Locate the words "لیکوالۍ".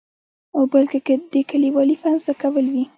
1.63-1.95